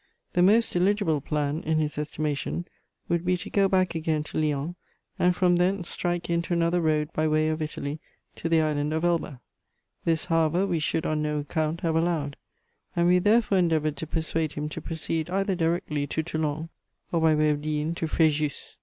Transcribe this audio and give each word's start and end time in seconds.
The 0.33 0.41
most 0.41 0.75
eligible 0.75 1.21
plan 1.21 1.61
in 1.61 1.77
his 1.77 1.95
estimation 1.95 2.65
would 3.07 3.23
be 3.23 3.37
to 3.37 3.51
go 3.51 3.67
back 3.67 3.93
again 3.93 4.23
to 4.23 4.39
Lyons, 4.39 4.73
and 5.19 5.35
from 5.35 5.57
thence 5.57 5.89
strike 5.89 6.27
into 6.27 6.53
another 6.53 6.81
road 6.81 7.13
by 7.13 7.27
way 7.27 7.49
of 7.49 7.61
Italy 7.61 7.99
to 8.37 8.49
the 8.49 8.61
island 8.61 8.93
of 8.93 9.03
Elba. 9.05 9.39
This, 10.03 10.25
however, 10.25 10.65
we 10.65 10.79
should 10.79 11.05
on 11.05 11.21
no 11.21 11.37
account 11.37 11.81
have 11.81 11.95
allowed, 11.95 12.35
and 12.95 13.07
we 13.07 13.19
therefore 13.19 13.59
endeavoured 13.59 13.95
to 13.97 14.07
persuade 14.07 14.53
him 14.53 14.69
to 14.69 14.81
proceed 14.81 15.29
either 15.29 15.53
directly 15.53 16.07
to 16.07 16.23
Toulon, 16.23 16.69
or 17.11 17.21
by 17.21 17.35
way 17.35 17.51
of 17.51 17.61
Digne 17.61 17.93
to 17.97 18.07
Fréjus. 18.07 18.77